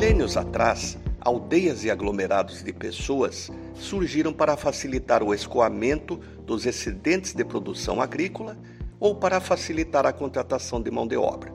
milênios 0.00 0.34
atrás, 0.34 0.96
aldeias 1.20 1.84
e 1.84 1.90
aglomerados 1.90 2.62
de 2.62 2.72
pessoas 2.72 3.50
surgiram 3.74 4.32
para 4.32 4.56
facilitar 4.56 5.22
o 5.22 5.34
escoamento 5.34 6.16
dos 6.46 6.64
excedentes 6.64 7.34
de 7.34 7.44
produção 7.44 8.00
agrícola 8.00 8.56
ou 8.98 9.14
para 9.14 9.40
facilitar 9.40 10.06
a 10.06 10.12
contratação 10.12 10.80
de 10.80 10.90
mão 10.90 11.06
de 11.06 11.18
obra. 11.18 11.52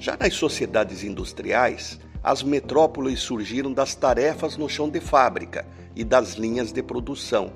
Já 0.00 0.16
nas 0.16 0.34
sociedades 0.34 1.04
industriais, 1.04 2.00
as 2.24 2.42
metrópoles 2.42 3.20
surgiram 3.20 3.72
das 3.72 3.94
tarefas 3.94 4.56
no 4.56 4.68
chão 4.68 4.90
de 4.90 4.98
fábrica 4.98 5.64
e 5.94 6.02
das 6.02 6.32
linhas 6.32 6.72
de 6.72 6.82
produção, 6.82 7.52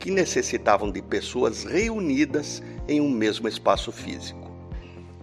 que 0.00 0.10
necessitavam 0.10 0.90
de 0.90 1.00
pessoas 1.00 1.62
reunidas 1.62 2.60
em 2.88 3.00
um 3.00 3.08
mesmo 3.08 3.46
espaço 3.46 3.92
físico. 3.92 4.50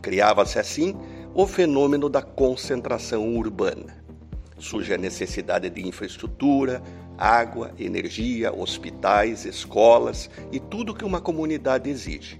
Criava-se 0.01 0.57
assim 0.59 0.95
o 1.35 1.45
fenômeno 1.45 2.07
da 2.07 2.21
concentração 2.21 3.35
urbana. 3.35 4.01
Surge 4.63 4.93
a 4.93 4.97
necessidade 4.97 5.69
de 5.69 5.85
infraestrutura, 5.85 6.81
água, 7.17 7.73
energia, 7.77 8.55
hospitais, 8.55 9.43
escolas 9.43 10.29
e 10.53 10.59
tudo 10.59 10.93
que 10.93 11.03
uma 11.03 11.19
comunidade 11.19 11.89
exige. 11.89 12.39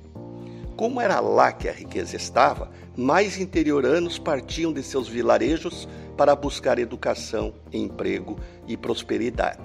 Como 0.78 1.02
era 1.02 1.20
lá 1.20 1.52
que 1.52 1.68
a 1.68 1.74
riqueza 1.74 2.16
estava, 2.16 2.72
mais 2.96 3.38
interioranos 3.38 4.18
partiam 4.18 4.72
de 4.72 4.82
seus 4.82 5.10
vilarejos 5.10 5.86
para 6.16 6.34
buscar 6.34 6.80
educação, 6.80 7.54
emprego 7.74 8.40
e 8.66 8.78
prosperidade, 8.78 9.60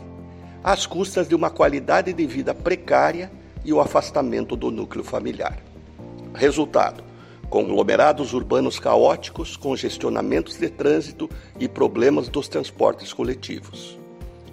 às 0.65 0.85
custas 0.85 1.29
de 1.29 1.37
uma 1.37 1.51
qualidade 1.51 2.13
de 2.13 2.27
vida 2.27 2.53
precária 2.53 3.31
e 3.65 3.73
o 3.73 3.81
afastamento 3.81 4.57
do 4.57 4.73
núcleo 4.73 5.05
familiar. 5.05 5.63
Resultado: 6.35 7.05
conglomerados 7.49 8.33
urbanos 8.35 8.79
caóticos, 8.79 9.57
congestionamentos 9.57 10.57
de 10.57 10.69
trânsito 10.69 11.29
e 11.59 11.69
problemas 11.69 12.29
dos 12.29 12.49
transportes 12.49 13.13
coletivos. 13.13 13.99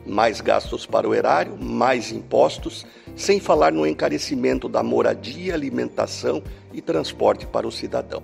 Mais 0.06 0.40
gastos 0.40 0.86
para 0.86 1.10
o 1.10 1.14
erário, 1.14 1.58
mais 1.58 2.12
impostos, 2.12 2.86
sem 3.16 3.40
falar 3.40 3.72
no 3.72 3.88
encarecimento 3.88 4.70
da 4.70 4.84
moradia, 4.84 5.54
alimentação 5.54 6.44
e 6.72 6.82
transporte 6.82 7.48
para 7.48 7.68
o 7.68 7.72
cidadão. 7.72 8.22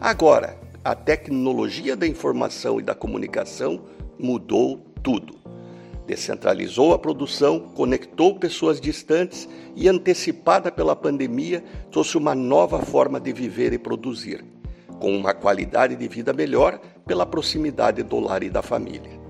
Agora, 0.00 0.58
a 0.84 0.94
tecnologia 0.96 1.94
da 1.94 2.06
informação 2.06 2.80
e 2.80 2.82
da 2.82 2.94
comunicação 2.94 3.80
mudou 4.18 4.78
tudo. 5.02 5.41
Descentralizou 6.06 6.92
a 6.92 6.98
produção, 6.98 7.60
conectou 7.60 8.38
pessoas 8.38 8.80
distantes 8.80 9.48
e, 9.76 9.88
antecipada 9.88 10.70
pela 10.70 10.96
pandemia, 10.96 11.62
trouxe 11.90 12.18
uma 12.18 12.34
nova 12.34 12.80
forma 12.80 13.20
de 13.20 13.32
viver 13.32 13.72
e 13.72 13.78
produzir, 13.78 14.44
com 14.98 15.16
uma 15.16 15.32
qualidade 15.32 15.94
de 15.94 16.08
vida 16.08 16.32
melhor 16.32 16.80
pela 17.06 17.24
proximidade 17.24 18.02
do 18.02 18.18
lar 18.18 18.42
e 18.42 18.50
da 18.50 18.62
família. 18.62 19.20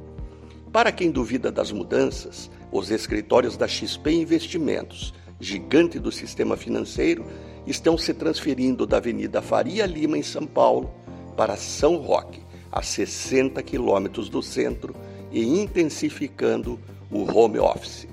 Para 0.72 0.90
quem 0.90 1.10
duvida 1.10 1.52
das 1.52 1.70
mudanças, 1.70 2.50
os 2.70 2.90
escritórios 2.90 3.58
da 3.58 3.68
XP 3.68 4.10
Investimentos, 4.12 5.12
gigante 5.38 5.98
do 5.98 6.10
sistema 6.10 6.56
financeiro, 6.56 7.26
estão 7.66 7.98
se 7.98 8.14
transferindo 8.14 8.86
da 8.86 8.96
Avenida 8.96 9.42
Faria 9.42 9.84
Lima, 9.84 10.16
em 10.16 10.22
São 10.22 10.46
Paulo, 10.46 10.90
para 11.36 11.56
São 11.56 11.96
Roque, 11.96 12.40
a 12.70 12.80
60 12.80 13.62
quilômetros 13.62 14.30
do 14.30 14.42
centro, 14.42 14.94
e 15.32 15.42
intensificando 15.42 16.78
o 17.10 17.24
home 17.24 17.58
office. 17.58 18.06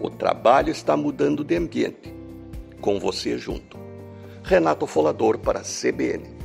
O 0.00 0.08
trabalho 0.08 0.70
está 0.70 0.96
mudando 0.96 1.42
de 1.42 1.56
ambiente, 1.56 2.14
com 2.80 3.00
você 3.00 3.36
junto. 3.36 3.76
Renato 4.44 4.86
Folador 4.86 5.38
para 5.38 5.60
CBN. 5.60 6.37